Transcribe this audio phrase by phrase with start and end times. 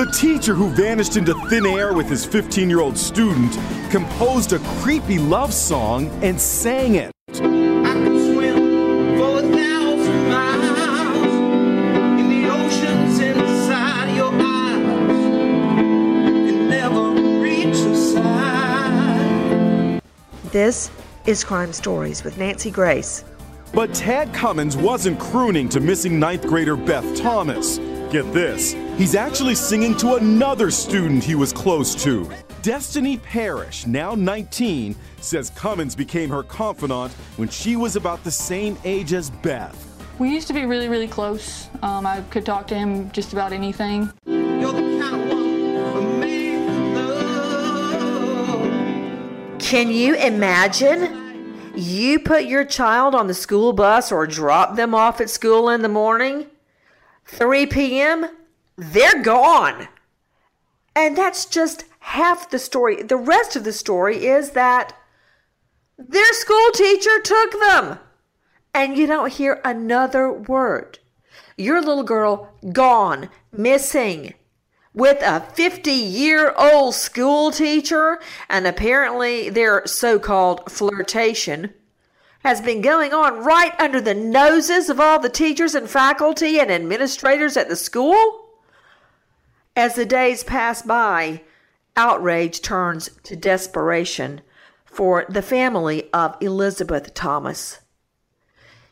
[0.00, 3.52] The teacher who vanished into thin air with his 15 year old student
[3.90, 7.12] composed a creepy love song and sang it.
[20.50, 20.90] This
[21.26, 23.22] is Crime Stories with Nancy Grace.
[23.74, 27.78] But Tad Cummins wasn't crooning to missing ninth grader Beth Thomas.
[28.10, 32.28] Get this, he's actually singing to another student he was close to.
[32.60, 38.76] Destiny Parrish, now 19, says Cummins became her confidant when she was about the same
[38.82, 39.86] age as Beth.
[40.18, 41.68] We used to be really, really close.
[41.82, 44.10] Um, I could talk to him just about anything.
[49.60, 51.72] Can you imagine?
[51.76, 55.82] You put your child on the school bus or drop them off at school in
[55.82, 56.46] the morning,
[57.30, 58.26] 3 p.m.,
[58.76, 59.88] they're gone.
[60.96, 63.02] And that's just half the story.
[63.02, 64.94] The rest of the story is that
[65.96, 67.98] their school teacher took them.
[68.74, 70.98] And you don't hear another word.
[71.56, 74.34] Your little girl gone, missing
[74.92, 81.74] with a 50 year old school teacher, and apparently their so called flirtation
[82.40, 86.70] has been going on right under the noses of all the teachers and faculty and
[86.70, 88.48] administrators at the school?
[89.76, 91.42] As the days pass by,
[91.96, 94.40] outrage turns to desperation
[94.84, 97.78] for the family of Elizabeth Thomas.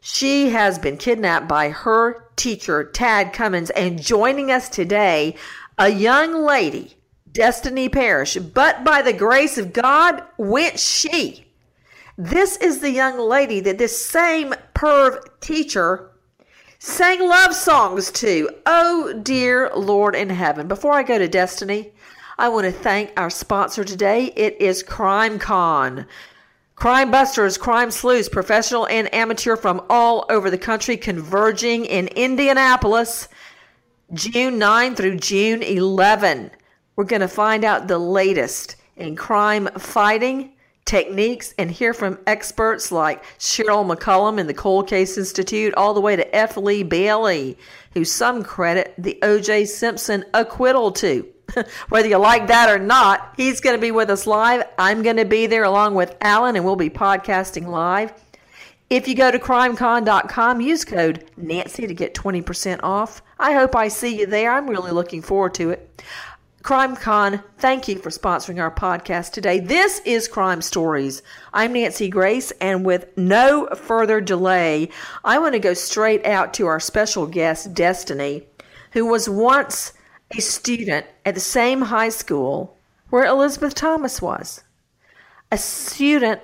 [0.01, 5.35] She has been kidnapped by her teacher, Tad Cummins, and joining us today,
[5.77, 6.97] a young lady,
[7.31, 11.48] Destiny Parrish, but by the grace of God went she.
[12.21, 16.11] This is the young lady that this same perv teacher
[16.81, 18.51] sang love songs to.
[18.67, 20.67] Oh, dear Lord in heaven.
[20.67, 21.93] Before I go to Destiny,
[22.37, 24.33] I want to thank our sponsor today.
[24.35, 26.09] It is CrimeCon.
[26.75, 33.29] Crime busters, crime sleuths, professional and amateur from all over the country converging in Indianapolis
[34.13, 36.51] June 9 through June 11.
[36.97, 40.55] We're going to find out the latest in crime fighting
[40.89, 46.01] techniques and hear from experts like Cheryl McCollum in the Cold Case Institute, all the
[46.01, 46.57] way to F.
[46.57, 47.59] Lee Bailey,
[47.93, 49.67] who some credit the O.J.
[49.67, 51.29] Simpson acquittal to.
[51.91, 54.65] Whether you like that or not, he's going to be with us live.
[54.79, 58.13] I'm going to be there along with Alan, and we'll be podcasting live.
[58.89, 63.21] If you go to crimecon.com, use code Nancy to get 20% off.
[63.39, 64.53] I hope I see you there.
[64.53, 66.03] I'm really looking forward to it.
[66.63, 69.61] CrimeCon, thank you for sponsoring our podcast today.
[69.61, 71.23] This is Crime Stories.
[71.55, 74.91] I'm Nancy Grace, and with no further delay,
[75.25, 78.45] I want to go straight out to our special guest, Destiny,
[78.93, 79.93] who was once
[80.37, 82.77] a student at the same high school
[83.11, 84.65] where Elizabeth Thomas was.
[85.53, 86.41] A student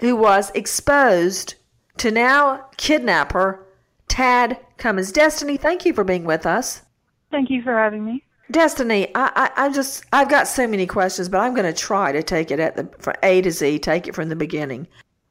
[0.00, 1.54] who was exposed
[1.98, 3.64] to now kidnapper
[4.08, 5.12] Tad Cummins.
[5.12, 6.82] Destiny, thank you for being with us.
[7.30, 8.25] Thank you for having me.
[8.50, 12.12] Destiny, I, I, I just I've got so many questions, but I'm going to try
[12.12, 14.86] to take it at the from A to Z, take it from the beginning.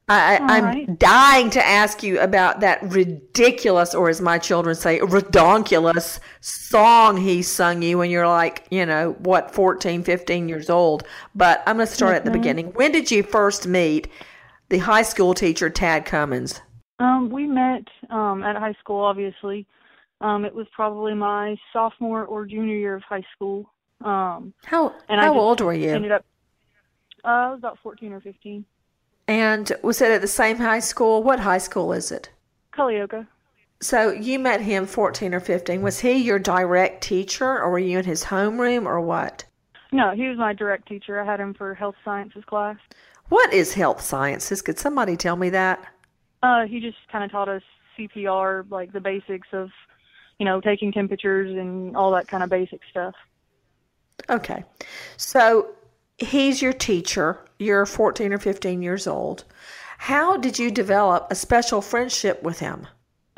[0.08, 0.98] I, I, am right.
[1.00, 7.42] dying to ask you about that ridiculous, or as my children say, redonkulous song he
[7.42, 11.02] sung you when you're like, you know, what, 14, 15 years old.
[11.34, 12.34] But I'm going to start at the Mhm.
[12.34, 12.66] beginning.
[12.74, 14.06] When did you first meet
[14.68, 16.60] the high school teacher, Tad Cummins?
[17.00, 19.66] Um, we met um, at high school, obviously.
[20.20, 23.70] Um, it was probably my sophomore or junior year of high school.
[24.04, 25.90] Um, How, and how old were you?
[25.90, 26.24] ended up.
[27.24, 28.64] Uh, I was about 14 or 15.
[29.28, 31.22] And was it at the same high school?
[31.22, 32.30] What high school is it?
[32.72, 33.26] Culleoka.
[33.80, 35.82] So you met him 14 or 15.
[35.82, 39.44] Was he your direct teacher or were you in his homeroom or what?
[39.92, 41.20] No, he was my direct teacher.
[41.20, 42.76] I had him for health sciences class.
[43.28, 44.62] What is health sciences?
[44.62, 45.84] Could somebody tell me that?
[46.42, 47.62] Uh, he just kind of taught us
[47.98, 49.70] CPR, like the basics of,
[50.38, 53.14] you know, taking temperatures and all that kind of basic stuff.
[54.28, 54.64] Okay.
[55.16, 55.68] So
[56.18, 57.44] he's your teacher.
[57.58, 59.44] You're 14 or 15 years old.
[59.98, 62.86] How did you develop a special friendship with him?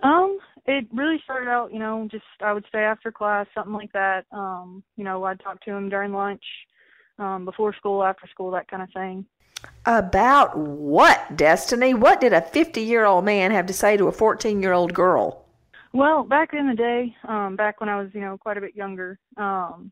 [0.02, 3.92] Um, it really started out, you know, just I would stay after class, something like
[3.92, 4.26] that.
[4.32, 6.42] Um, you know, I'd talk to him during lunch,
[7.18, 9.24] um, before school, after school, that kind of thing.
[9.86, 11.94] About what, Destiny?
[11.94, 14.94] What did a 50 year old man have to say to a 14 year old
[14.94, 15.47] girl?
[15.92, 18.76] Well, back in the day, um, back when I was, you know, quite a bit
[18.76, 19.90] younger, um,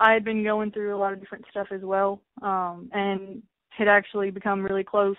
[0.00, 3.88] I had been going through a lot of different stuff as well, um, and had
[3.88, 5.16] actually become really close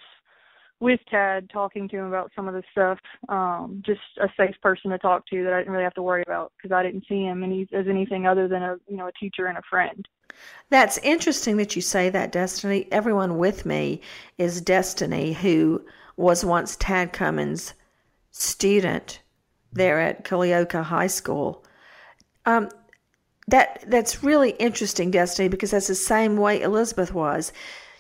[0.80, 3.00] with Tad, talking to him about some of the stuff.
[3.30, 6.24] Um, just a safe person to talk to that I didn't really have to worry
[6.26, 9.12] about because I didn't see him any, as anything other than a you know a
[9.14, 10.08] teacher and a friend.
[10.70, 12.88] That's interesting that you say that, Destiny.
[12.92, 14.02] Everyone with me
[14.38, 15.84] is Destiny, who
[16.16, 17.74] was once Tad Cummins'
[18.30, 19.22] student
[19.78, 21.64] there at Culleoka High School.
[22.46, 22.70] Um,
[23.48, 27.54] that that's really interesting, Destiny, because that's the same way Elizabeth was.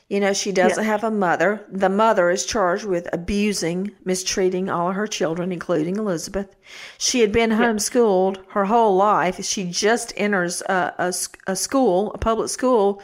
[0.09, 1.65] You know, she doesn't have a mother.
[1.69, 6.55] The mother is charged with abusing, mistreating all of her children, including Elizabeth.
[6.97, 9.43] She had been homeschooled her whole life.
[9.43, 11.13] She just enters a
[11.47, 13.01] a school, a public school,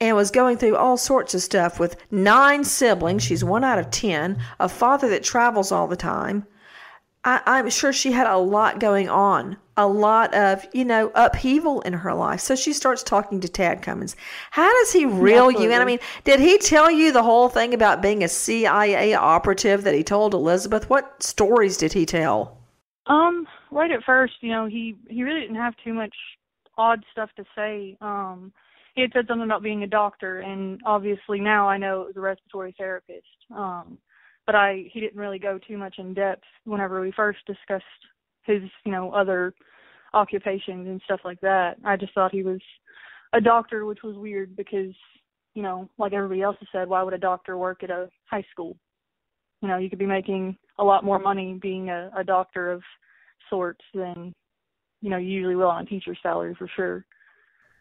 [0.00, 3.24] and was going through all sorts of stuff with nine siblings.
[3.24, 6.46] She's one out of ten, a father that travels all the time.
[7.26, 11.80] I, I'm sure she had a lot going on, a lot of, you know, upheaval
[11.80, 12.38] in her life.
[12.38, 14.14] So she starts talking to Tad Cummins.
[14.52, 15.82] How does he reel you in?
[15.82, 19.94] I mean, did he tell you the whole thing about being a CIA operative that
[19.94, 20.88] he told Elizabeth?
[20.88, 22.58] What stories did he tell?
[23.08, 26.14] Um, right at first, you know, he he really didn't have too much
[26.78, 27.96] odd stuff to say.
[28.00, 28.52] Um,
[28.94, 32.16] he had said something about being a doctor, and obviously now I know it was
[32.16, 33.26] a respiratory therapist.
[33.54, 33.98] Um,
[34.46, 37.84] but I he didn't really go too much in depth whenever we first discussed
[38.44, 39.54] his, you know, other
[40.14, 41.76] occupations and stuff like that.
[41.84, 42.60] I just thought he was
[43.32, 44.94] a doctor, which was weird because,
[45.54, 48.44] you know, like everybody else has said, why would a doctor work at a high
[48.52, 48.76] school?
[49.62, 52.82] you know you could be making a lot more money being a, a doctor of
[53.48, 54.32] sorts than
[55.00, 57.04] you know you usually will on a teacher's salary for sure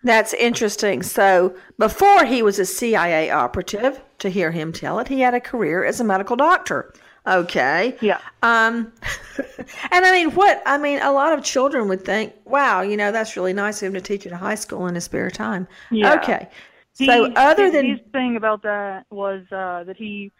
[0.03, 1.01] That's interesting.
[1.01, 5.39] So before he was a CIA operative, to hear him tell it, he had a
[5.39, 6.93] career as a medical doctor.
[7.27, 7.97] Okay.
[8.01, 8.91] yeah Um,
[9.91, 13.11] and I mean, what I mean, a lot of children would think, "Wow, you know,
[13.11, 15.67] that's really nice of him to teach at a high school in his spare time."
[15.89, 16.13] Yeah.
[16.15, 16.47] Okay.
[16.93, 20.31] So other than his thing about that was uh that he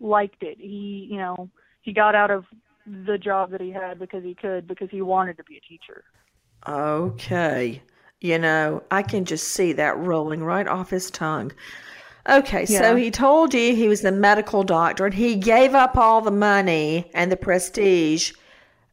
[0.00, 1.50] liked it he you know
[1.82, 2.46] he got out of
[2.86, 6.04] the job that he had because he could because he wanted to be a teacher
[6.66, 7.82] okay,
[8.20, 11.52] you know, I can just see that rolling right off his tongue.
[12.28, 16.20] Okay, so he told you he was the medical doctor, and he gave up all
[16.20, 18.32] the money and the prestige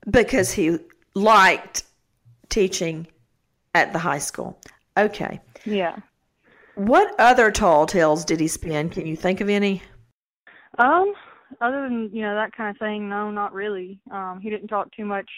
[0.10, 0.80] because he
[1.14, 1.84] liked
[2.50, 3.06] teaching
[3.76, 4.58] at the high school.
[4.98, 5.40] Okay.
[5.66, 5.98] yeah
[6.76, 8.90] What other tall tales did he spin?
[8.90, 9.84] Can you think of any?
[10.78, 11.14] Um,
[11.62, 14.00] other than you know that kind of thing, no, not really.
[14.10, 15.30] Um, he didn't talk too much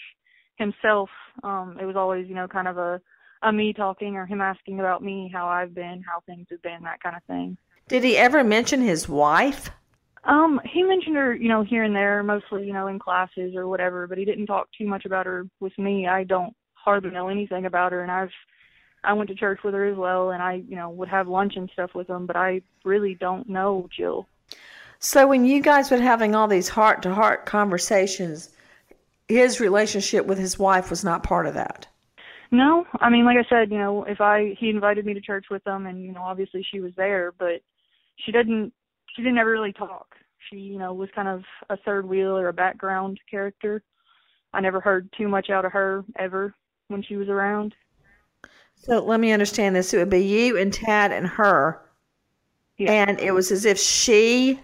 [0.56, 1.10] himself.
[1.42, 3.00] Um, it was always you know kind of a
[3.42, 6.82] a me talking or him asking about me, how I've been, how things have been,
[6.84, 7.56] that kind of thing.
[7.88, 9.70] Did he ever mention his wife?
[10.24, 13.66] Um, he mentioned her, you know, here and there, mostly you know in classes or
[13.66, 16.06] whatever, but he didn't talk too much about her with me.
[16.06, 18.30] I don't hardly know anything about her, and I've
[19.02, 21.56] I went to church with her as well, and I you know would have lunch
[21.56, 24.26] and stuff with him, but I really don't know Jill.
[24.98, 28.50] So when you guys were having all these heart to heart conversations,
[29.26, 31.86] his relationship with his wife was not part of that.
[32.52, 35.46] No, I mean, like I said, you know, if I he invited me to church
[35.50, 37.62] with them, and you know, obviously she was there, but
[38.24, 38.72] she didn't
[39.14, 40.16] she didn't ever really talk.
[40.48, 43.82] She, you know, was kind of a third wheel or a background character.
[44.52, 46.54] I never heard too much out of her ever
[46.88, 47.74] when she was around.
[48.74, 49.94] So let me understand this.
[49.94, 51.82] It would be you and Tad and her.
[52.78, 52.92] Yeah.
[52.92, 54.58] And it was as if she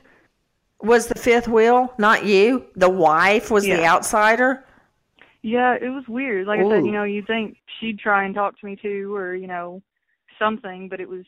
[0.80, 2.66] was the fifth wheel, not you.
[2.74, 4.65] The wife was the outsider.
[5.46, 6.48] Yeah, it was weird.
[6.48, 9.36] Like I said, you know, you'd think she'd try and talk to me too, or
[9.36, 9.80] you know,
[10.40, 11.24] something, but it was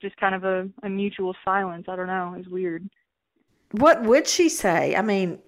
[0.00, 1.86] just kind of a, a mutual silence.
[1.88, 2.32] I don't know.
[2.34, 2.88] It was weird.
[3.72, 4.94] What would she say?
[4.94, 5.40] I mean,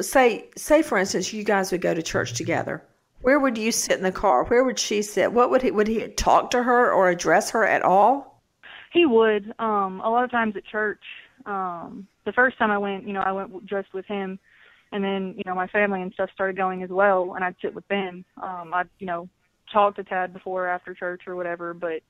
[0.00, 2.84] say say for instance you guys would go to church together.
[3.22, 4.44] Where would you sit in the car?
[4.44, 5.32] Where would she sit?
[5.32, 8.40] What would he would he talk to her or address her at all?
[8.92, 9.52] He would.
[9.58, 11.02] Um, a lot of times at church.
[11.44, 14.38] Um, the first time I went, you know, I went just with him,
[14.96, 17.74] and then you know my family and stuff started going as well, and I'd sit
[17.74, 18.24] with them.
[18.42, 19.28] Um, I'd you know
[19.70, 22.00] talk to Tad before or after church or whatever, but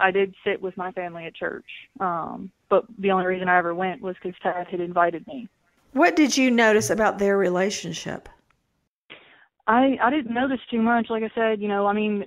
[0.00, 1.64] I did sit with my family at church.
[2.00, 5.48] Um, but the only reason I ever went was because Tad had invited me.
[5.92, 8.28] What did you notice about their relationship?
[9.68, 11.06] I I didn't notice too much.
[11.08, 12.24] Like I said, you know, I mean,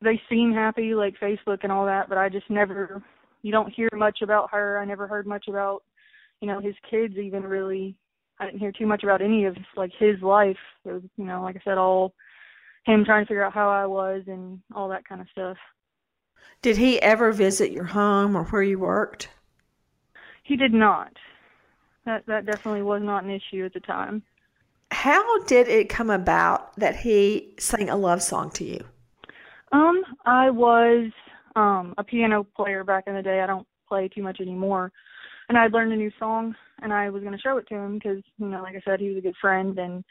[0.00, 3.02] they seem happy, like Facebook and all that, but I just never.
[3.42, 4.78] You don't hear much about her.
[4.78, 5.82] I never heard much about,
[6.40, 7.96] you know, his kids even really.
[8.40, 10.56] I didn't hear too much about any of like his life.
[10.84, 12.14] It was, you know, like I said, all
[12.84, 15.56] him trying to figure out how I was and all that kind of stuff.
[16.62, 19.28] Did he ever visit your home or where you worked?
[20.42, 21.12] He did not.
[22.04, 24.22] That that definitely was not an issue at the time.
[24.90, 28.84] How did it come about that he sang a love song to you?
[29.72, 31.10] Um, I was
[31.54, 33.40] um a piano player back in the day.
[33.40, 34.90] I don't play too much anymore.
[35.48, 37.94] And I'd learned a new song, and I was going to show it to him
[37.94, 40.04] because, you know, like I said, he was a good friend, and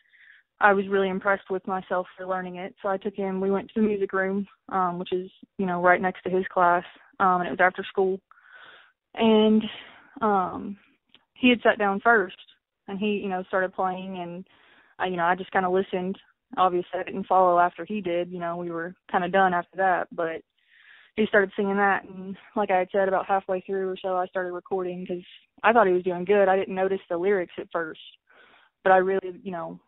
[0.60, 2.74] I was really impressed with myself for learning it.
[2.82, 3.40] So I took him.
[3.40, 6.46] We went to the music room, um, which is, you know, right next to his
[6.52, 6.84] class,
[7.20, 8.20] um, and it was after school,
[9.14, 9.64] and
[10.22, 10.78] um,
[11.34, 12.38] he had sat down first,
[12.88, 14.46] and he, you know, started playing, and
[14.98, 16.18] I, you know, I just kind of listened.
[16.58, 18.32] Obviously, I didn't follow after he did.
[18.32, 20.42] You know, we were kind of done after that, but
[21.18, 24.26] he started singing that and like i had said about halfway through or so i
[24.28, 25.24] started recording because
[25.64, 26.48] i thought he was doing good.
[26.48, 28.00] I didn't notice the lyrics at first
[28.84, 29.80] but i really you know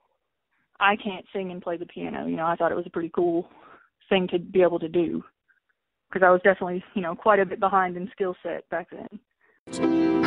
[0.79, 2.27] i can't sing and play the piano.
[2.27, 3.47] You know i thought it was a pretty cool
[4.09, 5.23] thing to be able to do
[6.11, 10.18] because i was definitely you know quite a bit behind in skill set back then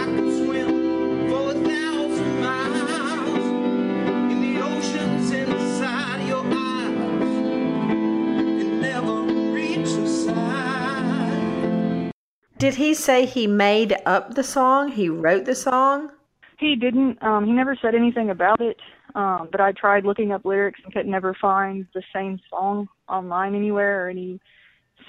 [12.62, 14.92] Did he say he made up the song?
[14.92, 16.12] He wrote the song?
[16.60, 17.20] He didn't.
[17.20, 18.76] Um, he never said anything about it.
[19.16, 23.56] Um, but I tried looking up lyrics and could never find the same song online
[23.56, 24.40] anywhere or any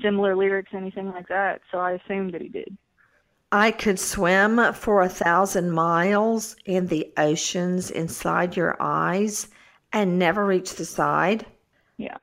[0.01, 1.61] similar lyrics, anything like that.
[1.71, 2.75] So I assumed that he did.
[3.51, 9.47] I could swim for a thousand miles in the oceans inside your eyes
[9.91, 11.45] and never reach the side.
[11.97, 12.17] Yeah.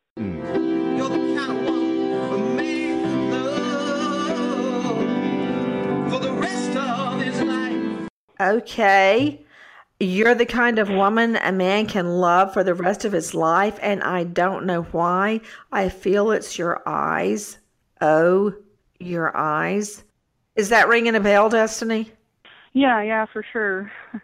[8.41, 9.45] Okay.
[9.99, 13.79] You're the kind of woman a man can love for the rest of his life,
[13.83, 15.43] and I don't know why.
[15.71, 17.59] I feel it's your eyes.
[18.01, 18.55] Oh,
[18.99, 20.03] your eyes.
[20.57, 22.13] Is that ringing a bell, Destiny?
[22.73, 23.93] Yeah, yeah, for sure.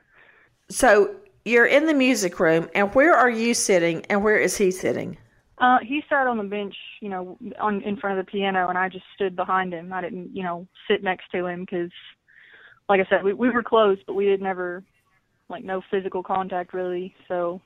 [0.68, 4.72] So you're in the music room, and where are you sitting, and where is he
[4.72, 5.16] sitting?
[5.58, 8.76] Uh, he sat on the bench, you know, on in front of the piano, and
[8.76, 9.92] I just stood behind him.
[9.92, 11.92] I didn't, you know, sit next to him because,
[12.88, 14.84] like I said, we we were close, but we had never,
[15.48, 17.14] like, no physical contact really.
[17.28, 17.60] So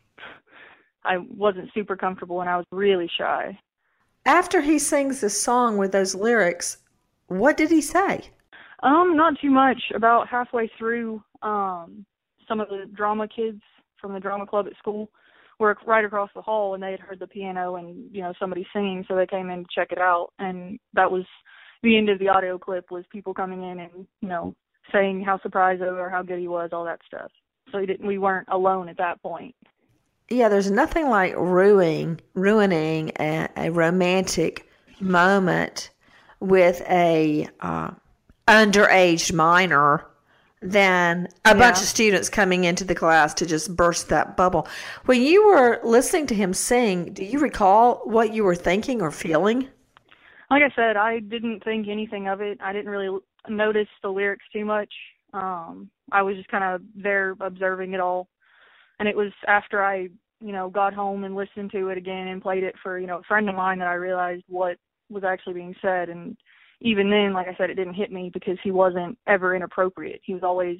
[1.05, 3.59] I wasn't super comfortable, and I was really shy.
[4.27, 6.79] After he sings the song with those lyrics,
[7.29, 8.31] what did he say?
[8.83, 9.81] Um, not too much.
[9.95, 12.05] About halfway through, um,
[12.47, 13.61] some of the drama kids
[14.01, 15.11] from the drama club at school
[15.59, 18.67] were right across the hall, and they had heard the piano and you know somebody
[18.73, 21.25] singing, so they came in to check it out, and that was
[21.83, 24.55] the end of the audio clip was people coming in and you know
[24.93, 27.31] saying how surprised they were, how good he was, all that stuff.
[27.73, 29.55] So he didn't, we weren't alone at that point.
[30.29, 34.69] Yeah, there's nothing like ruining ruining a, a romantic
[35.01, 35.91] moment
[36.39, 37.91] with a uh,
[38.47, 40.07] underage minor
[40.63, 41.55] than a Yeah.
[41.55, 44.69] bunch of students coming into the class to just burst that bubble.
[45.07, 49.11] When you were listening to him sing, do you recall what you were thinking or
[49.11, 49.69] feeling?
[50.51, 52.59] like I said, I didn't think anything of it.
[52.61, 54.93] I didn't really notice the lyrics too much.
[55.33, 58.29] Um, I was just kind of there observing it all.
[58.99, 60.09] And it was after I,
[60.41, 63.19] you know, got home and listened to it again and played it for, you know,
[63.19, 64.77] a friend of mine that I realized what
[65.09, 66.09] was actually being said.
[66.09, 66.37] And
[66.81, 70.21] even then, like I said, it didn't hit me because he wasn't ever inappropriate.
[70.25, 70.79] He was always,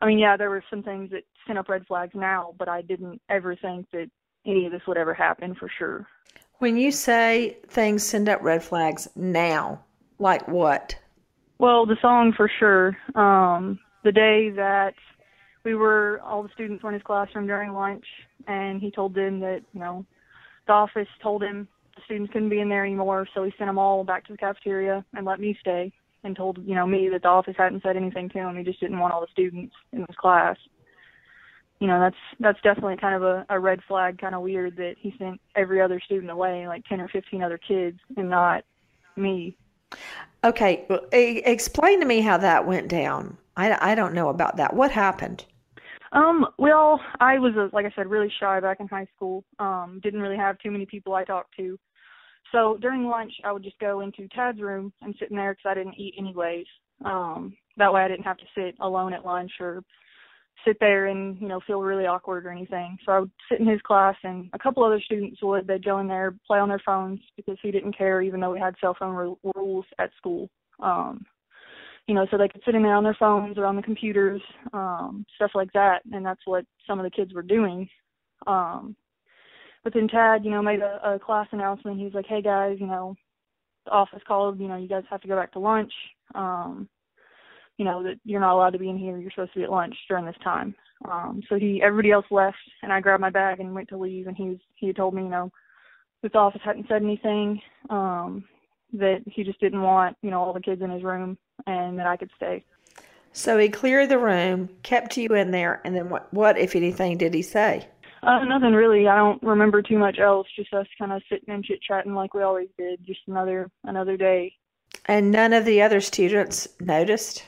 [0.00, 2.82] I mean, yeah, there were some things that sent up red flags now, but I
[2.82, 4.10] didn't ever think that
[4.46, 6.06] any of this would ever happen for sure.
[6.58, 9.84] When you say things send up red flags now,
[10.18, 10.96] like what?
[11.58, 12.96] Well, the song for sure.
[13.14, 14.94] Um, the day that
[15.64, 18.04] we were, all the students were in his classroom during lunch,
[18.46, 20.06] and he told them that, you know,
[20.66, 23.78] the office told him the students couldn't be in there anymore, so he sent them
[23.78, 27.22] all back to the cafeteria and let me stay, and told, you know, me that
[27.22, 28.56] the office hadn't said anything to him.
[28.56, 30.56] He just didn't want all the students in his class.
[31.80, 34.94] You know, that's that's definitely kind of a, a red flag, kind of weird that
[34.98, 38.64] he sent every other student away, like 10 or 15 other kids, and not
[39.16, 39.56] me.
[40.44, 43.36] Okay, well, explain to me how that went down.
[43.56, 44.74] I, I don't know about that.
[44.74, 45.44] What happened?
[46.12, 49.44] Um, well, I was, a, like I said, really shy back in high school.
[49.58, 51.78] Um, didn't really have too many people I talked to.
[52.52, 55.70] So during lunch, I would just go into Tad's room and sit in there because
[55.70, 56.66] I didn't eat anyways.
[57.04, 59.82] Um, that way I didn't have to sit alone at lunch or
[60.64, 62.98] sit there and, you know, feel really awkward or anything.
[63.04, 65.98] So I would sit in his class and a couple other students would, they'd go
[65.98, 68.96] in there, play on their phones because he didn't care even though we had cell
[68.98, 70.48] phone ru- rules at school.
[70.80, 71.24] Um,
[72.06, 74.40] you know, so they could sit in there on their phones or on the computers,
[74.72, 76.00] um, stuff like that.
[76.10, 77.88] And that's what some of the kids were doing.
[78.46, 78.96] Um,
[79.84, 81.98] but then Tad, you know, made a, a class announcement.
[81.98, 83.14] He was like, hey guys, you know,
[83.84, 85.92] the office called, you know, you guys have to go back to lunch.
[86.34, 86.88] Um,
[87.78, 89.16] you know, that you're not allowed to be in here.
[89.18, 90.74] You're supposed to be at lunch during this time.
[91.10, 94.26] Um, so he, everybody else left and I grabbed my bag and went to leave
[94.26, 95.50] and he was, he had told me, you know,
[96.22, 98.44] that the office hadn't said anything, um,
[98.92, 102.06] that he just didn't want, you know, all the kids in his room and that
[102.06, 102.64] I could stay.
[103.32, 107.18] So he cleared the room, kept you in there, and then what, what if anything,
[107.18, 107.86] did he say?
[108.22, 109.06] Uh, nothing really.
[109.06, 110.48] I don't remember too much else.
[110.56, 112.98] Just us kind of sitting and chit chatting like we always did.
[113.06, 114.52] Just another another day.
[115.06, 117.44] And none of the other students noticed?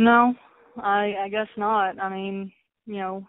[0.00, 0.34] No,
[0.78, 2.00] I I guess not.
[2.00, 2.50] I mean,
[2.86, 3.28] you know,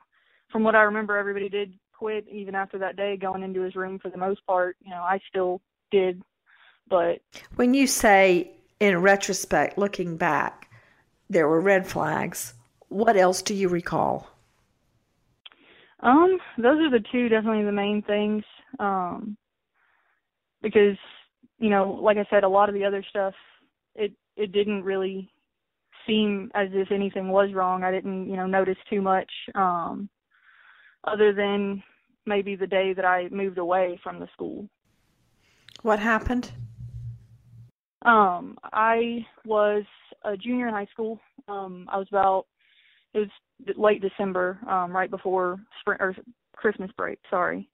[0.54, 4.00] from what I remember, everybody did quit even after that day, going into his room
[4.00, 4.78] for the most part.
[4.82, 5.60] You know, I still
[5.92, 6.22] did,
[6.90, 7.20] but
[7.58, 10.70] when you say in retrospect, looking back,
[11.30, 12.54] there were red flags.
[12.88, 14.30] What else do you recall?
[16.00, 18.46] Um, those are the two definitely the main things.
[18.80, 19.36] Um,
[20.62, 20.98] because
[21.60, 23.34] you know, like I said, a lot of the other stuff,
[23.94, 25.30] it it didn't really
[26.08, 27.84] seem as if anything was wrong.
[27.84, 29.32] I didn't, you know, notice too much.
[29.56, 30.10] Um,
[31.04, 31.82] other than
[32.26, 34.68] maybe the day that I moved away from the school.
[35.82, 36.52] What happened?
[38.04, 39.84] Um, I was
[40.24, 41.20] a junior in high school.
[41.48, 42.46] Um, I was about
[43.14, 46.16] it was late December, um, right before spring or
[46.56, 47.20] Christmas break.
[47.30, 47.68] Sorry.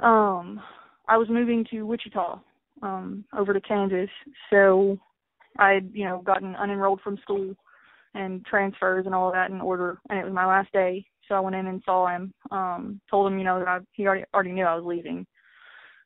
[0.00, 0.60] Um,
[1.08, 2.40] I was moving to Wichita,
[2.82, 4.08] um, over to Kansas.
[4.50, 4.98] So
[5.58, 7.54] I had, you know, gotten unenrolled from school
[8.14, 11.04] and transfers and all of that in order, and it was my last day.
[11.28, 12.32] So I went in and saw him.
[12.50, 15.26] Um, told him, you know, that I, he already already knew I was leaving,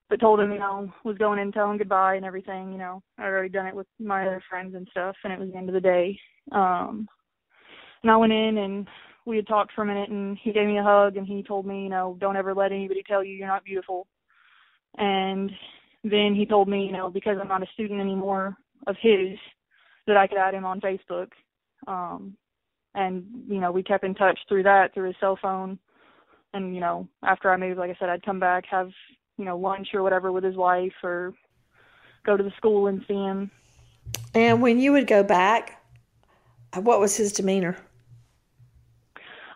[0.08, 2.72] but told him, you know, was going in, telling goodbye and everything.
[2.72, 5.50] You know, I'd already done it with my other friends and stuff, and it was
[5.50, 6.18] the end of the day.
[6.52, 7.08] Um,
[8.02, 8.86] and I went in and
[9.26, 11.66] we had talked for a minute, and he gave me a hug, and he told
[11.66, 14.06] me, you know, don't ever let anybody tell you you're not beautiful.
[14.96, 15.50] And
[16.02, 18.56] then he told me, you know, because I'm not a student anymore
[18.86, 19.38] of his,
[20.06, 21.28] that I could add him on Facebook.
[21.86, 22.36] Um,
[22.94, 25.78] and you know we kept in touch through that through his cell phone.
[26.54, 28.90] And you know after i moved like i said i'd come back have
[29.36, 31.34] you know lunch or whatever with his wife or
[32.24, 33.50] go to the school and see him.
[34.34, 35.82] And when you would go back
[36.74, 37.76] what was his demeanor?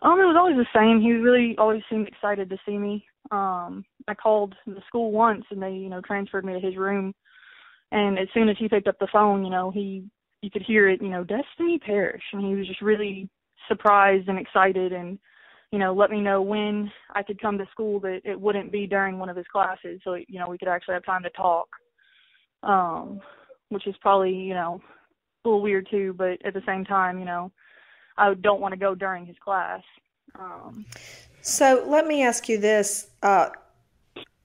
[0.03, 1.01] Um it was always the same.
[1.01, 3.05] He really always seemed excited to see me.
[3.31, 7.15] Um i called the school once and they you know transferred me to his room
[7.93, 10.05] and as soon as he picked up the phone you know he
[10.43, 13.29] you could hear it, you know, Destiny Parrish, and he was just really
[13.69, 15.19] surprised and excited, and
[15.71, 18.87] you know, let me know when I could come to school that it wouldn't be
[18.87, 21.69] during one of his classes, so you know we could actually have time to talk.
[22.65, 23.21] Um,
[23.71, 24.81] which is probably you know
[25.45, 27.51] a little weird too, but at the same time, you know,
[28.19, 29.81] I don't want to go during his class.
[30.39, 30.85] Um,
[31.41, 33.51] so let me ask you this: uh,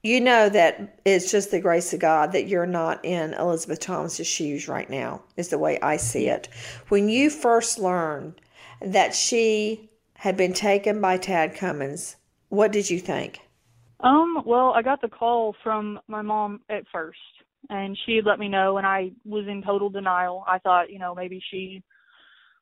[0.04, 4.28] you know that it's just the grace of God that you're not in Elizabeth Thomas's
[4.28, 6.48] shoes right now, is the way I see it.
[6.90, 8.40] When you first learned
[8.82, 12.16] that she had been taken by Tad Cummins,
[12.50, 13.40] what did you think?
[14.00, 17.18] Um, well, I got the call from my mom at first,
[17.70, 20.44] and she had let me know, and I was in total denial.
[20.48, 21.84] I thought, you know, maybe she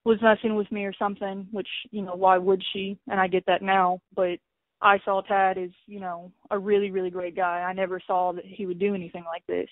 [0.06, 2.98] was messing with me or something, which, you know, why would she?
[3.10, 4.39] And I get that now, but
[4.81, 7.61] I saw Tad as, you know, a really, really great guy.
[7.61, 9.69] I never saw that he would do anything like this.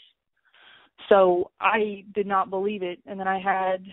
[1.09, 2.99] So I did not believe it.
[3.05, 3.83] And then I had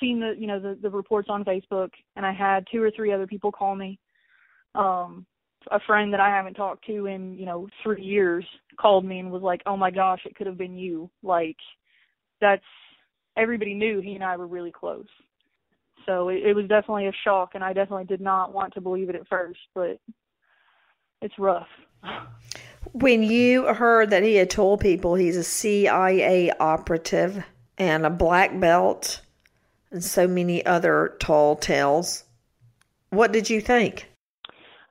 [0.00, 3.12] seen the, you know, the, the reports on Facebook and I had two or three
[3.12, 3.98] other people call me.
[4.74, 5.26] Um,
[5.70, 8.44] a friend that I haven't talked to in, you know, three years
[8.80, 11.10] called me and was like, Oh my gosh, it could have been you.
[11.22, 11.56] Like
[12.40, 12.62] that's
[13.36, 15.06] everybody knew he and I were really close.
[16.06, 19.08] So it, it was definitely a shock and I definitely did not want to believe
[19.08, 19.98] it at first, but
[21.22, 21.68] it's rough.
[22.92, 27.44] When you heard that he had told people he's a CIA operative
[27.76, 29.20] and a black belt
[29.90, 32.24] and so many other tall tales,
[33.10, 34.08] what did you think?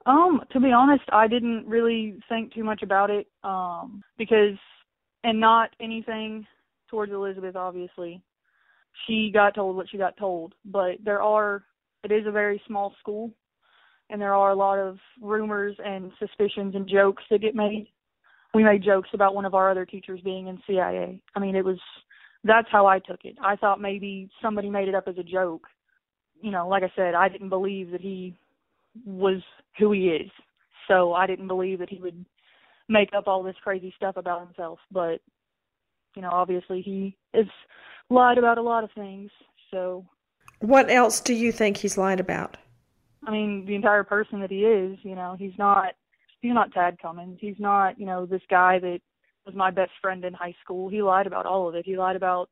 [0.06, 3.28] Um, to be honest, I didn't really think too much about it.
[3.44, 4.58] Um, because
[5.24, 6.46] and not anything
[6.90, 8.22] towards Elizabeth obviously.
[9.06, 11.64] She got told what she got told, but there are
[12.04, 13.32] it is a very small school
[14.10, 17.88] and there are a lot of rumors and suspicions and jokes that get made.
[18.54, 21.22] We made jokes about one of our other teachers being in CIA.
[21.36, 21.80] I mean, it was
[22.44, 23.36] that's how I took it.
[23.44, 25.68] I thought maybe somebody made it up as a joke.
[26.42, 28.38] You know, like I said, I didn't believe that he
[29.06, 29.42] was
[29.78, 30.30] who he is.
[30.88, 32.26] So I didn't believe that he would
[32.88, 35.20] make up all this crazy stuff about himself, but
[36.16, 37.46] you know, obviously he has
[38.10, 39.30] lied about a lot of things.
[39.72, 40.06] So
[40.60, 42.58] what else do you think he's lied about?
[43.28, 45.94] I mean, the entire person that he is, you know, he's not
[46.42, 47.38] he's not Tad Cummins.
[47.42, 49.00] He's not, you know, this guy that
[49.46, 50.90] was my best friend in high school.
[50.90, 51.86] He lied about all of it.
[51.86, 52.50] He lied about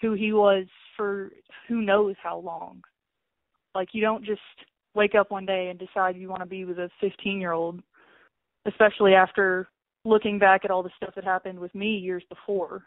[0.00, 0.64] who he was
[0.96, 1.30] for
[1.68, 2.82] who knows how long.
[3.74, 4.40] Like you don't just
[4.94, 7.82] wake up one day and decide you want to be with a 15-year-old,
[8.66, 9.68] especially after
[10.06, 12.84] looking back at all the stuff that happened with me years before.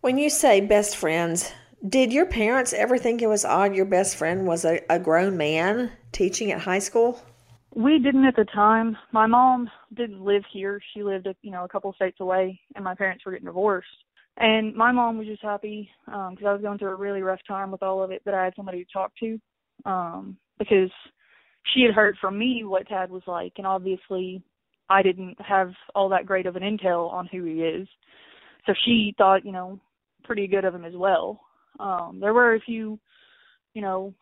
[0.00, 1.52] When you say best friends,
[1.86, 5.36] Did your parents ever think it was odd your best friend was a, a grown
[5.36, 7.20] man teaching at high school?
[7.74, 8.96] We didn't at the time.
[9.12, 10.80] My mom didn't live here.
[10.94, 13.86] She lived, you know, a couple states away, and my parents were getting divorced.
[14.38, 17.40] And my mom was just happy because um, I was going through a really rough
[17.46, 19.38] time with all of it that I had somebody to talk to
[19.84, 20.90] um, because
[21.74, 24.42] she had heard from me what Tad was like, and obviously
[24.88, 27.88] I didn't have all that great of an intel on who he is.
[28.66, 29.78] So she thought, you know,
[30.24, 31.40] pretty good of him as well.
[31.78, 32.98] Um, there were a few,
[33.74, 34.14] you know,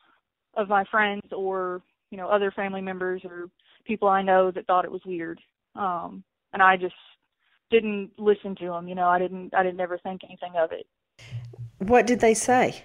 [0.57, 3.49] of my friends or, you know, other family members or
[3.85, 5.41] people I know that thought it was weird.
[5.75, 6.95] Um, and I just
[7.71, 10.87] didn't listen to them, you know, I didn't I didn't ever think anything of it.
[11.79, 12.85] What did they say?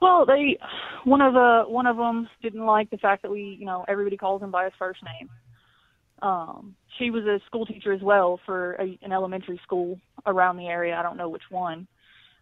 [0.00, 0.58] Well, they
[1.04, 4.16] one of the one of them didn't like the fact that we, you know, everybody
[4.16, 5.28] calls him by his first name.
[6.22, 10.66] Um, she was a school teacher as well for a, an elementary school around the
[10.66, 10.96] area.
[10.96, 11.86] I don't know which one.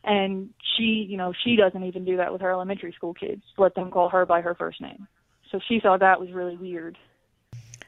[0.06, 3.42] And she, you know, she doesn't even do that with her elementary school kids.
[3.58, 5.08] Let them call her by her first name.
[5.50, 6.96] So she thought that was really weird.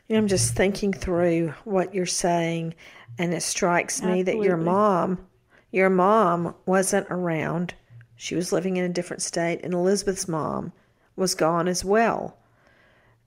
[0.08, 2.74] You know, I'm just thinking through what you're saying,
[3.18, 4.32] and it strikes me Absolutely.
[4.32, 5.26] that your mom,
[5.70, 7.74] your mom wasn't around.
[8.16, 10.72] She was living in a different state, and Elizabeth's mom
[11.14, 12.36] was gone as well.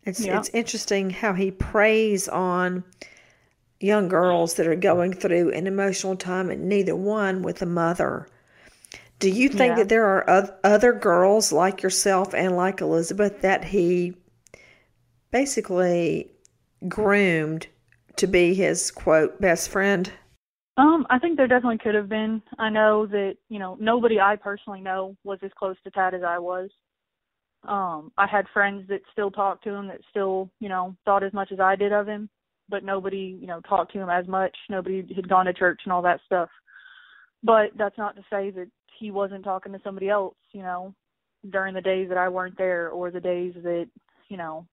[0.04, 0.40] It's yeah.
[0.40, 2.84] it's interesting how he preys on
[3.80, 8.28] young girls that are going through an emotional time, and neither one with a mother.
[9.22, 9.76] Do you think yeah.
[9.76, 14.16] that there are other girls like yourself and like Elizabeth that he
[15.30, 16.32] basically
[16.88, 17.68] groomed
[18.16, 20.12] to be his quote best friend?
[20.78, 22.42] Um, I think there definitely could have been.
[22.58, 26.24] I know that, you know, nobody I personally know was as close to Tad as
[26.24, 26.72] I was.
[27.68, 31.32] Um, I had friends that still talked to him that still, you know, thought as
[31.32, 32.28] much as I did of him,
[32.70, 34.58] but nobody, you know, talked to him as much.
[34.68, 36.50] Nobody had gone to church and all that stuff.
[37.44, 38.68] But that's not to say that
[39.02, 40.94] he wasn't talking to somebody else, you know,
[41.50, 43.90] during the days that I weren't there or the days that,
[44.30, 44.68] you know,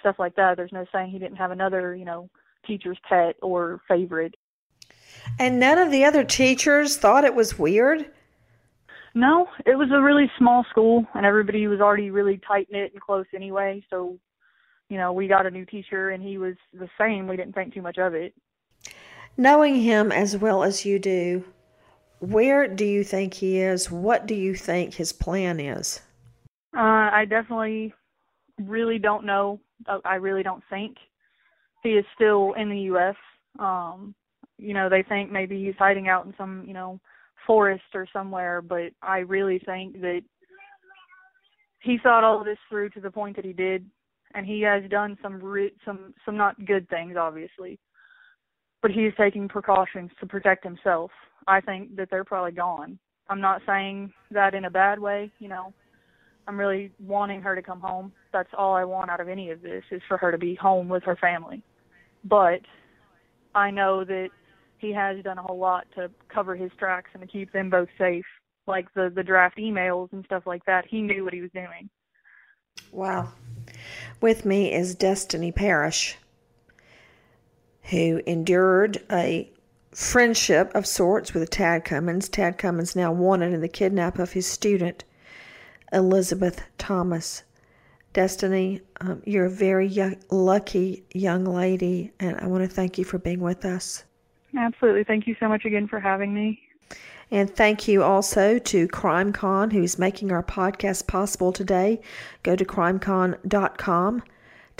[0.00, 0.56] stuff like that.
[0.56, 2.28] There's no saying he didn't have another, you know,
[2.66, 4.34] teacher's pet or favorite.
[5.38, 8.10] And none of the other teachers thought it was weird?
[9.14, 13.00] No, it was a really small school and everybody was already really tight knit and
[13.00, 14.18] close anyway, so
[14.88, 17.28] you know, we got a new teacher and he was the same.
[17.28, 18.34] We didn't think too much of it.
[19.36, 21.44] Knowing him as well as you do,
[22.20, 23.90] where do you think he is?
[23.90, 26.00] What do you think his plan is?
[26.76, 27.92] Uh, I definitely
[28.58, 29.60] really don't know.
[29.86, 30.96] Uh, I really don't think
[31.82, 33.16] he is still in the U.S.
[33.58, 34.14] Um,
[34.58, 37.00] you know, they think maybe he's hiding out in some, you know,
[37.46, 40.20] forest or somewhere, but I really think that
[41.80, 43.86] he thought all this through to the point that he did,
[44.34, 47.78] and he has done some re- some some not good things, obviously,
[48.82, 51.10] but he's taking precautions to protect himself.
[51.46, 52.98] I think that they're probably gone.
[53.28, 55.72] I'm not saying that in a bad way, you know.
[56.48, 58.12] I'm really wanting her to come home.
[58.32, 60.88] That's all I want out of any of this is for her to be home
[60.88, 61.62] with her family.
[62.24, 62.60] But
[63.54, 64.30] I know that
[64.78, 67.88] he has done a whole lot to cover his tracks and to keep them both
[67.98, 68.24] safe,
[68.66, 70.86] like the the draft emails and stuff like that.
[70.88, 71.88] He knew what he was doing.
[72.90, 73.32] Wow.
[74.20, 76.16] With me is Destiny Parrish,
[77.90, 79.50] who endured a
[79.92, 82.28] friendship of sorts with Tad Cummins.
[82.28, 85.04] Tad Cummins now wanted in the kidnap of his student,
[85.92, 87.42] Elizabeth Thomas.
[88.12, 93.04] Destiny, um, you're a very young, lucky young lady, and I want to thank you
[93.04, 94.04] for being with us.
[94.56, 95.04] Absolutely.
[95.04, 96.60] Thank you so much again for having me.
[97.30, 102.00] And thank you also to CrimeCon, who's making our podcast possible today.
[102.42, 104.22] Go to crimecon.com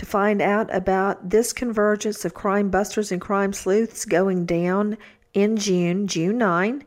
[0.00, 4.96] to find out about this convergence of crime busters and crime sleuths going down
[5.34, 6.82] in June, June 9.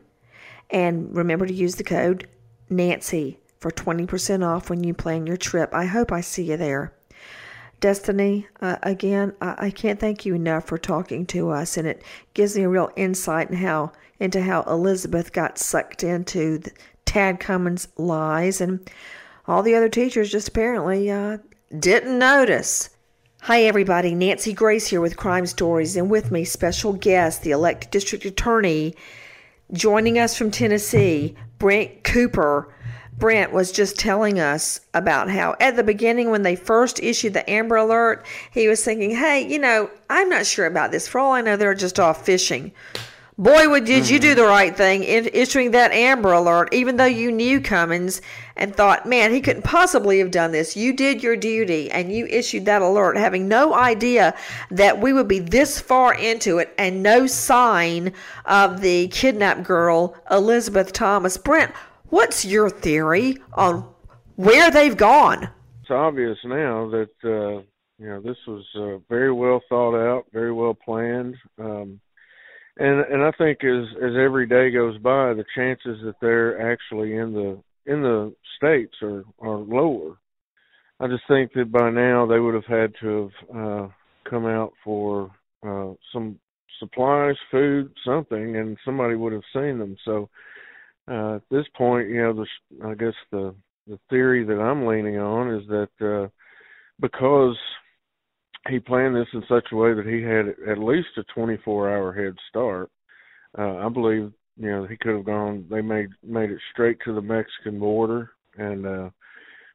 [0.70, 2.26] And remember to use the code
[2.68, 5.72] Nancy for 20% off when you plan your trip.
[5.72, 6.92] I hope I see you there.
[7.78, 12.02] Destiny, uh, again, I, I, can't thank you enough for talking to us, and it
[12.34, 16.62] gives me a real insight in how into how Elizabeth got sucked into
[17.04, 18.90] Tad Cummins' lies, and
[19.46, 21.38] all the other teachers just apparently uh,
[21.78, 22.90] didn't notice.
[23.44, 24.14] Hi, everybody.
[24.14, 28.94] Nancy Grace here with Crime Stories, and with me, special guest, the elected district attorney,
[29.70, 32.74] joining us from Tennessee, Brent Cooper.
[33.18, 37.50] Brent was just telling us about how at the beginning, when they first issued the
[37.50, 41.06] Amber Alert, he was thinking, hey, you know, I'm not sure about this.
[41.06, 42.72] For all I know, they're just off fishing.
[43.36, 44.36] Boy, did you do mm-hmm.
[44.38, 48.22] the right thing in issuing that Amber Alert, even though you knew Cummins
[48.56, 50.76] and thought, man, he couldn't possibly have done this.
[50.76, 54.36] You did your duty and you issued that alert, having no idea
[54.70, 58.12] that we would be this far into it and no sign
[58.44, 61.36] of the kidnapped girl, Elizabeth Thomas.
[61.36, 61.74] Brent,
[62.14, 63.92] What's your theory on
[64.36, 65.48] where they've gone?
[65.82, 67.62] It's obvious now that uh,
[67.98, 71.98] you know this was uh, very well thought out, very well planned, um,
[72.76, 77.16] and and I think as as every day goes by, the chances that they're actually
[77.16, 80.16] in the in the states are are lower.
[81.00, 83.88] I just think that by now they would have had to have uh,
[84.28, 85.30] come out for
[85.66, 86.38] uh, some
[86.78, 89.96] supplies, food, something, and somebody would have seen them.
[90.04, 90.28] So
[91.10, 93.54] uh, at this point, you know, the, I guess the
[93.86, 96.28] the theory that I'm leaning on is that uh,
[97.00, 97.56] because
[98.68, 102.12] he planned this in such a way that he had at least a 24 hour
[102.12, 102.90] head start,
[103.58, 105.66] uh, I believe you know he could have gone.
[105.70, 109.10] They made made it straight to the Mexican border and uh,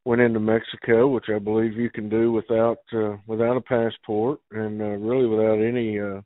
[0.05, 4.81] went into Mexico, which I believe you can do without uh, without a passport and
[4.81, 6.21] uh, really without any uh,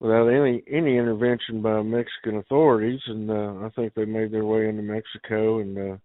[0.00, 3.00] without any any intervention by Mexican authorities.
[3.06, 5.96] And uh, I think they made their way into Mexico and uh,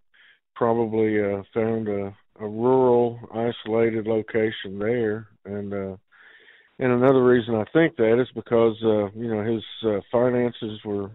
[0.55, 5.27] probably uh, found a, a rural, isolated location there.
[5.45, 5.95] And uh,
[6.79, 11.11] and another reason I think that is because uh, you know his uh, finances were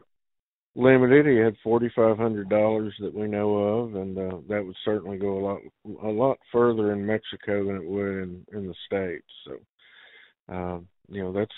[0.75, 1.27] limited.
[1.27, 5.19] He had forty five hundred dollars that we know of, and uh, that would certainly
[5.19, 5.61] go a lot
[6.05, 9.27] a lot further in Mexico than it would in in the states.
[9.45, 10.79] So, uh,
[11.09, 11.51] you know, that's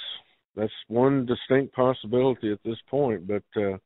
[0.56, 3.26] that's one distinct possibility at this point.
[3.26, 3.76] But uh,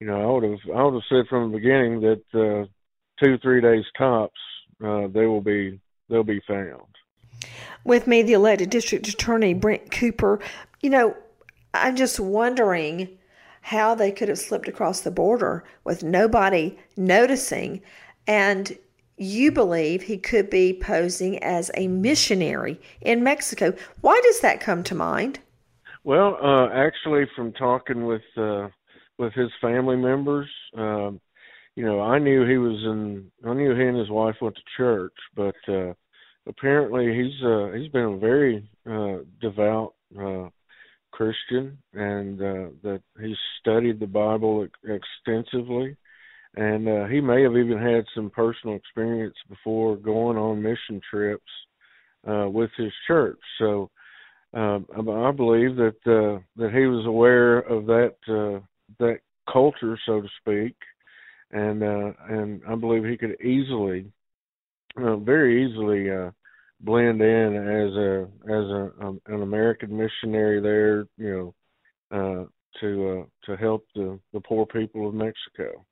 [0.00, 2.66] you know, I would have I would have said from the beginning that uh,
[3.22, 4.38] two three days tops
[4.84, 6.82] uh, they will be they'll be found.
[7.84, 10.40] With me, the elected district attorney Brent Cooper.
[10.80, 11.16] You know,
[11.74, 13.18] I'm just wondering
[13.62, 17.82] how they could have slipped across the border with nobody noticing.
[18.26, 18.76] And
[19.16, 23.74] you believe he could be posing as a missionary in Mexico.
[24.00, 25.40] Why does that come to mind?
[26.04, 28.68] Well, uh, actually, from talking with uh,
[29.18, 31.20] with his family members, um,
[31.78, 33.30] you know, I knew he was in.
[33.46, 35.92] I knew he and his wife went to church, but uh,
[36.48, 40.48] apparently he's uh, he's been a very uh, devout uh,
[41.12, 45.96] Christian, and uh, that he's studied the Bible extensively,
[46.56, 51.52] and uh, he may have even had some personal experience before going on mission trips
[52.28, 53.38] uh, with his church.
[53.60, 53.88] So
[54.52, 58.66] uh, I believe that uh, that he was aware of that uh,
[58.98, 60.74] that culture, so to speak,
[61.50, 64.10] and uh, and I believe he could easily,
[64.96, 66.30] uh, very easily, uh,
[66.80, 71.54] blend in as a as a um, an American missionary there, you
[72.10, 72.44] know, uh,
[72.80, 75.84] to uh, to help the the poor people of Mexico,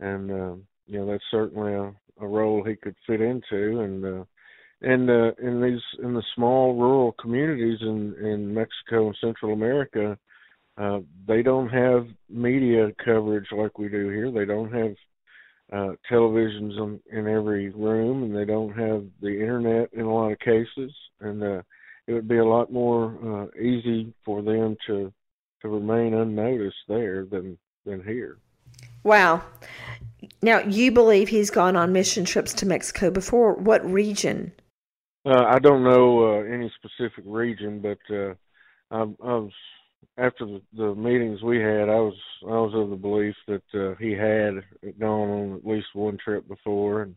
[0.00, 0.54] and uh,
[0.86, 4.24] you know that's certainly a, a role he could fit into, and uh,
[4.80, 10.18] and uh, in these in the small rural communities in in Mexico and Central America,
[10.78, 14.30] uh, they don't have media coverage like we do here.
[14.30, 14.94] They don't have
[15.72, 20.32] uh, televisions in, in every room, and they don't have the internet in a lot
[20.32, 21.62] of cases, and uh,
[22.06, 25.12] it would be a lot more uh, easy for them to
[25.60, 28.38] to remain unnoticed there than than here.
[29.02, 29.42] Wow.
[30.42, 33.54] Now you believe he's gone on mission trips to Mexico before?
[33.54, 34.52] What region?
[35.26, 38.34] Uh, I don't know uh, any specific region, but uh,
[38.90, 39.52] I, I was
[40.18, 43.94] after the, the meetings we had, I was I was of the belief that uh,
[44.00, 44.64] he had
[44.98, 47.14] gone on at least one trip before, and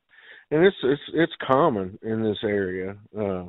[0.51, 3.45] and it's it's it's common in this area uh,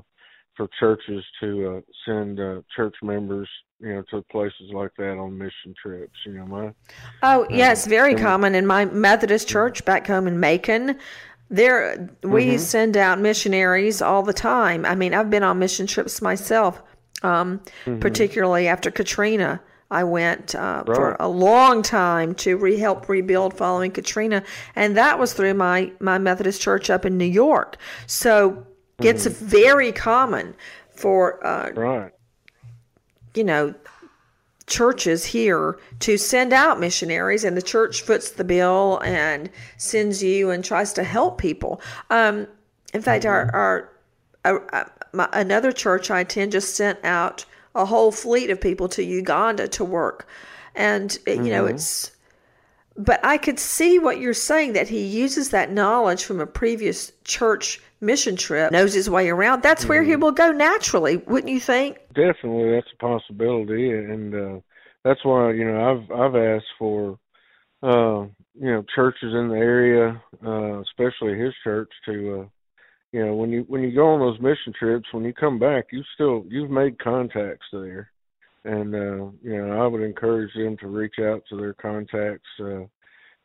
[0.57, 3.49] for churches to uh, send uh, church members,
[3.81, 6.19] you know, to places like that on mission trips.
[6.25, 6.73] You know, my
[7.23, 10.99] oh yeah, it's very common in my Methodist church back home in Macon.
[11.51, 12.57] There, we mm-hmm.
[12.57, 14.87] send out missionaries all the time.
[14.87, 16.83] I mean, I've been on mission trips myself
[17.23, 18.01] um, mm-hmm.
[18.01, 19.61] particularly after Katrina.
[19.91, 20.97] I went uh, right.
[20.97, 24.43] for a long time to re- help rebuild following Katrina,
[24.75, 27.77] and that was through my my Methodist church up in New York.
[28.07, 29.07] So mm-hmm.
[29.07, 30.55] it's very common
[30.95, 32.13] for uh, right.
[33.35, 33.75] you know
[34.67, 40.51] churches here to send out missionaries, and the church foots the bill and sends you
[40.51, 41.81] and tries to help people.
[42.09, 42.47] Um,
[42.95, 43.55] in fact, mm-hmm.
[43.55, 43.91] our,
[44.45, 47.45] our, our my, another church I attend just sent out
[47.75, 50.27] a whole fleet of people to Uganda to work.
[50.75, 51.45] And, mm-hmm.
[51.45, 51.75] you know, mm-hmm.
[51.75, 52.11] it's,
[52.97, 57.13] but I could see what you're saying that he uses that knowledge from a previous
[57.25, 59.63] church mission trip, knows his way around.
[59.63, 59.89] That's mm-hmm.
[59.89, 60.23] where he mm-hmm.
[60.23, 61.99] will go naturally, wouldn't you think?
[62.09, 64.61] Definitely, that's a possibility, and uh,
[65.05, 67.19] that's why you know I've I've asked for
[67.83, 68.27] uh,
[68.61, 72.49] you know churches in the area, uh, especially his church, to uh,
[73.13, 75.87] you know when you when you go on those mission trips when you come back
[75.93, 78.11] you still you've made contacts there
[78.65, 82.83] and uh you know i would encourage them to reach out to their contacts uh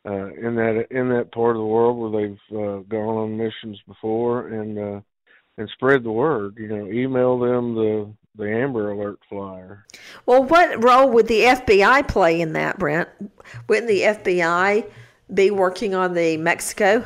[0.07, 3.79] uh, in that in that part of the world where they've uh, gone on missions
[3.87, 5.01] before and uh,
[5.57, 6.55] and spread the word.
[6.57, 9.85] You know, email them the the Amber Alert flyer.
[10.25, 13.09] Well, what role would the FBI play in that, Brent?
[13.67, 14.89] Wouldn't the FBI
[15.33, 17.03] be working on the Mexico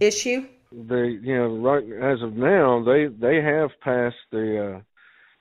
[0.00, 0.46] issue?
[0.72, 4.80] They, you know, right as of now, they they have passed the uh,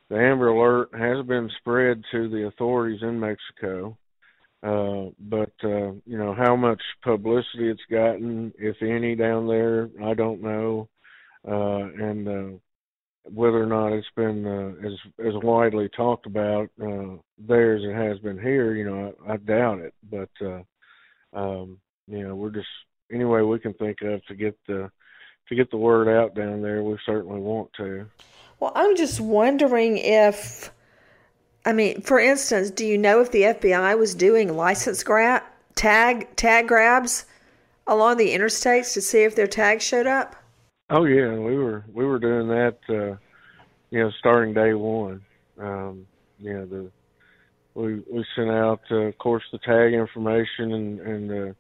[0.10, 3.98] the Amber Alert has been spread to the authorities in Mexico.
[4.62, 10.14] Uh, but uh, you know how much publicity it's gotten, if any, down there, I
[10.14, 10.90] don't know,
[11.48, 12.58] uh, and uh,
[13.24, 14.94] whether or not it's been uh, as
[15.26, 19.38] as widely talked about uh, there as it has been here, you know, I, I
[19.38, 19.94] doubt it.
[20.12, 20.62] But uh,
[21.34, 22.68] um, you know, we're just
[23.14, 24.92] any way we can think of to get the
[25.50, 26.82] to get the word out down there.
[26.84, 28.06] We certainly want to.
[28.60, 30.72] Well, I'm just wondering if
[31.66, 35.44] I mean, for instance, do you know if the FBI was doing license grab
[35.76, 37.26] tag tag grabs
[37.88, 40.36] along the interstates to see if their tags showed up?
[40.90, 42.78] Oh yeah, we were we were doing that.
[42.88, 43.18] Uh,
[43.92, 45.22] you know, starting day one.
[45.58, 46.08] Um,
[46.40, 46.92] you know, the
[47.74, 51.54] we we sent out, uh, of course, the tag information and and uh,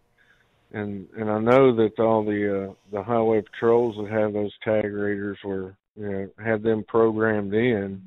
[0.71, 4.85] and and I know that all the uh, the highway patrols that have those tag
[4.85, 8.01] readers were you know had them programmed in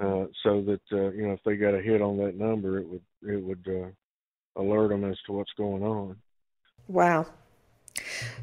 [0.00, 2.88] uh, so that uh, you know if they got a hit on that number, it
[2.88, 6.16] would it would uh, alert them as to what's going on.
[6.88, 7.26] Wow.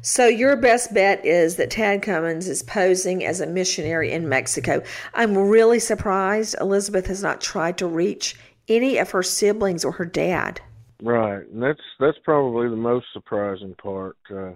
[0.00, 4.82] So your best bet is that Tad Cummins is posing as a missionary in Mexico.
[5.12, 8.36] I'm really surprised Elizabeth has not tried to reach
[8.68, 10.60] any of her siblings or her dad.
[11.02, 14.16] Right, and that's that's probably the most surprising part.
[14.30, 14.52] Uh,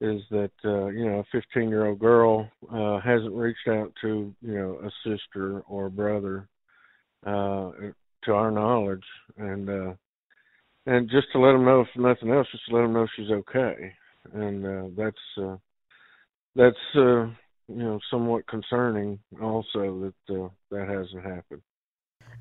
[0.00, 4.34] is that uh, you know a 15 year old girl uh, hasn't reached out to
[4.40, 6.48] you know a sister or a brother
[7.26, 7.70] uh,
[8.24, 9.04] to our knowledge,
[9.36, 9.92] and uh,
[10.86, 13.30] and just to let them know if nothing else, just to let them know she's
[13.30, 13.92] okay,
[14.32, 15.56] and uh, that's uh,
[16.56, 17.26] that's uh,
[17.68, 21.60] you know somewhat concerning also that uh, that hasn't happened.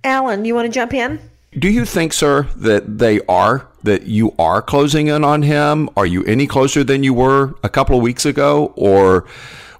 [0.06, 1.20] Alan, you want to jump in?
[1.58, 5.90] Do you think, sir, that they are, that you are closing in on him?
[5.98, 8.72] Are you any closer than you were a couple of weeks ago?
[8.76, 9.26] Or,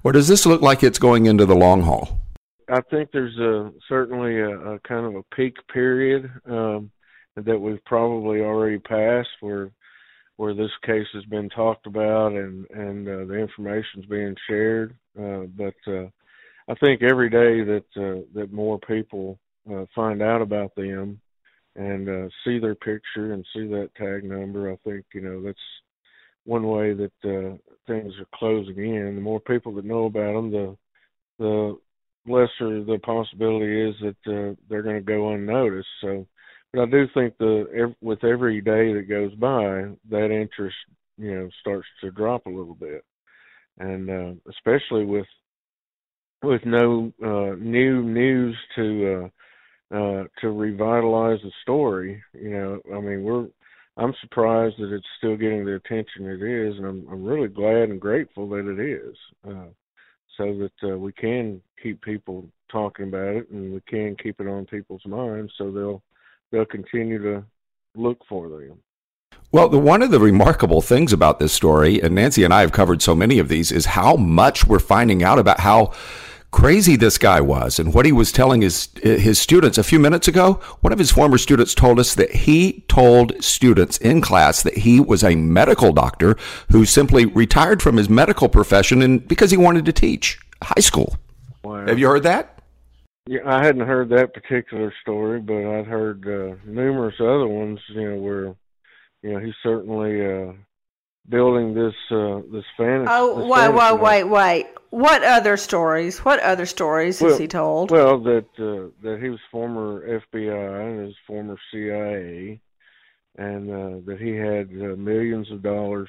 [0.02, 2.18] or does this look like it's going into the long haul?
[2.68, 6.90] I think there's a certainly a, a kind of a peak period um,
[7.36, 9.70] that we've probably already passed where
[10.36, 14.96] where this case has been talked about and and uh, the information's being shared.
[15.20, 16.06] Uh, but uh,
[16.68, 19.38] I think every day that uh, that more people
[19.70, 21.20] uh, find out about them
[21.76, 24.70] and uh, see their picture and see that tag number.
[24.70, 25.58] I think you know that's
[26.44, 27.56] one way that uh,
[27.86, 29.14] things are closing in.
[29.14, 30.76] The more people that know about them, the
[31.38, 31.78] the
[32.26, 35.88] lesser the possibility is that uh, they're going to go unnoticed.
[36.00, 36.26] So,
[36.72, 40.76] but I do think the with every day that goes by, that interest
[41.18, 43.04] you know starts to drop a little bit,
[43.78, 45.26] and uh, especially with
[46.42, 49.28] with no uh, new news to uh,
[49.90, 52.22] uh, to revitalize the story.
[52.34, 53.46] You know, I mean, we're
[53.96, 57.90] I'm surprised that it's still getting the attention it is, and I'm I'm really glad
[57.90, 59.68] and grateful that it is, uh,
[60.36, 64.46] so that uh, we can keep people talking about it and we can keep it
[64.46, 66.02] on people's minds, so they'll
[66.50, 67.44] they'll continue to
[67.94, 68.78] look for them.
[69.52, 72.70] Well, the, one of the remarkable things about this story, and Nancy and I have
[72.70, 75.92] covered so many of these, is how much we're finding out about how
[76.50, 80.26] crazy this guy was and what he was telling his his students a few minutes
[80.26, 84.78] ago one of his former students told us that he told students in class that
[84.78, 86.36] he was a medical doctor
[86.72, 91.16] who simply retired from his medical profession and because he wanted to teach high school
[91.62, 91.86] wow.
[91.86, 92.60] have you heard that
[93.26, 98.10] yeah i hadn't heard that particular story but i've heard uh, numerous other ones you
[98.10, 98.56] know where
[99.22, 100.52] you know he certainly uh
[101.28, 103.08] building this uh this fantasy.
[103.08, 104.66] Oh, this wait, fantasy wait, wait, wait.
[104.90, 106.18] What other stories?
[106.20, 107.90] What other stories well, has he told?
[107.90, 112.60] Well, that uh, that he was former FBI and his former CIA,
[113.36, 116.08] and uh, that he had uh, millions of dollars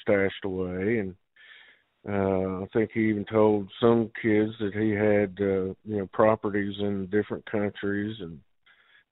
[0.00, 1.14] stashed away, and
[2.08, 6.74] uh, I think he even told some kids that he had uh, you know properties
[6.80, 8.40] in different countries and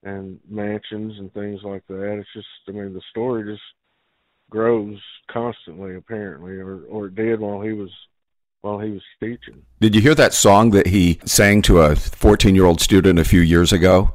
[0.03, 2.19] and mansions and things like that.
[2.19, 3.63] It's just, I mean, the story just
[4.51, 4.99] grows
[5.31, 7.91] constantly apparently or or it did while he was
[8.61, 9.63] while he was teaching.
[9.81, 13.73] Did you hear that song that he sang to a 14-year-old student a few years
[13.73, 14.13] ago?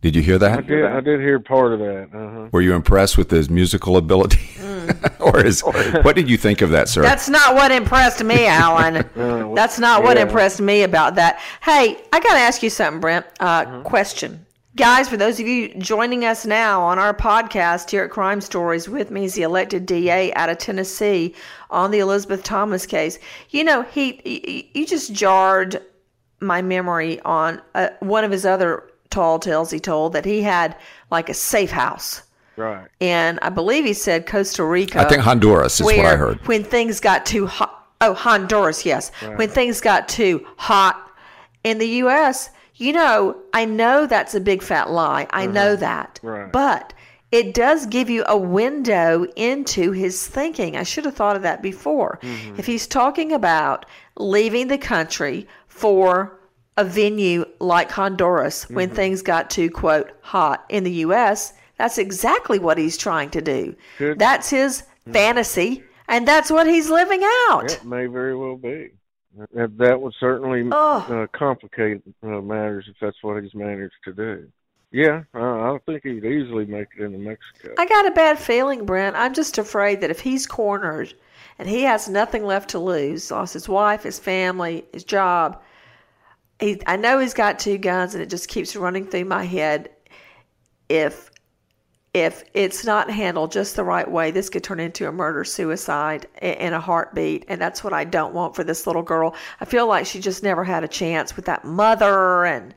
[0.00, 0.58] Did you hear that?
[0.58, 0.84] I did.
[0.84, 2.10] I did hear part of that.
[2.14, 2.48] Uh-huh.
[2.52, 5.20] Were you impressed with his musical ability, mm.
[5.20, 5.60] or his?
[6.02, 7.02] what did you think of that, sir?
[7.02, 8.96] That's not what impressed me, Alan.
[9.16, 10.04] uh, That's not yeah.
[10.04, 11.40] what impressed me about that.
[11.62, 13.26] Hey, I got to ask you something, Brent.
[13.40, 13.82] Uh, uh-huh.
[13.82, 14.46] Question:
[14.78, 18.88] Guys, for those of you joining us now on our podcast here at Crime Stories,
[18.88, 21.34] with me is the elected DA out of Tennessee
[21.68, 23.18] on the Elizabeth Thomas case.
[23.50, 25.82] You know, he, he you just jarred
[26.38, 30.76] my memory on uh, one of his other tall tales he told that he had
[31.10, 32.22] like a safe house.
[32.56, 32.86] Right.
[33.00, 35.00] And I believe he said Costa Rica.
[35.00, 36.46] I think Honduras is where what I heard.
[36.46, 37.74] when things got too hot.
[38.00, 39.10] Oh, Honduras, yes.
[39.34, 41.10] When things got too hot
[41.64, 45.26] in the U.S., you know, I know that's a big fat lie.
[45.30, 45.52] I uh-huh.
[45.52, 46.20] know that.
[46.22, 46.50] Right.
[46.50, 46.94] But
[47.30, 50.76] it does give you a window into his thinking.
[50.76, 52.18] I should have thought of that before.
[52.22, 52.58] Mm-hmm.
[52.58, 53.84] If he's talking about
[54.16, 56.40] leaving the country for
[56.76, 58.96] a venue like Honduras when mm-hmm.
[58.96, 63.76] things got too, quote, hot in the U.S., that's exactly what he's trying to do.
[63.98, 64.18] Good.
[64.18, 65.12] That's his mm-hmm.
[65.12, 67.20] fantasy, and that's what he's living
[67.50, 67.72] out.
[67.72, 68.90] It may very well be.
[69.54, 74.48] That, that would certainly uh, complicate uh, matters if that's what he's managed to do.
[74.90, 77.74] Yeah, uh, I don't think he'd easily make it into Mexico.
[77.78, 79.16] I got a bad feeling, Brent.
[79.16, 81.12] I'm just afraid that if he's cornered
[81.58, 85.62] and he has nothing left to lose, lost his wife, his family, his job,
[86.58, 89.90] he, I know he's got two guns, and it just keeps running through my head.
[90.88, 91.30] If
[92.14, 96.26] if it's not handled just the right way, this could turn into a murder suicide
[96.40, 99.34] in a heartbeat, and that's what I don't want for this little girl.
[99.60, 102.74] I feel like she just never had a chance with that mother and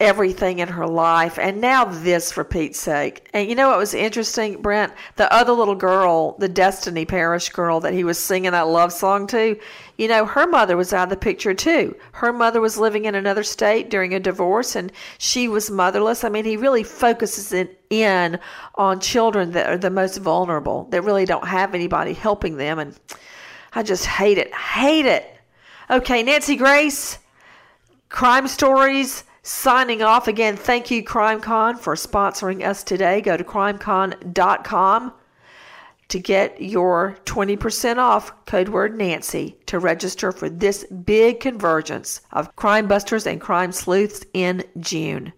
[0.00, 3.28] everything in her life and now this for Pete's sake.
[3.34, 4.92] And you know what was interesting, Brent?
[5.16, 9.26] The other little girl, the Destiny Parish girl that he was singing that love song
[9.28, 9.58] to,
[9.98, 11.94] you know, her mother was out of the picture too.
[12.12, 16.22] Her mother was living in another state during a divorce and she was motherless.
[16.22, 18.38] I mean, he really focuses it in
[18.76, 22.98] on children that are the most vulnerable, that really don't have anybody helping them and
[23.74, 24.54] I just hate it.
[24.54, 25.36] Hate it.
[25.90, 27.18] Okay, Nancy Grace,
[28.08, 30.56] Crime Stories signing off again.
[30.56, 33.20] Thank you, CrimeCon, for sponsoring us today.
[33.20, 35.12] Go to crimecon.com
[36.08, 42.56] to get your 20% off code word Nancy to register for this big convergence of
[42.56, 45.32] crime busters and crime sleuths in June.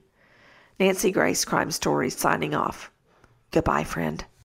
[0.78, 2.90] Nancy Grace, Crime Stories, signing off.
[3.50, 4.24] Goodbye, friend.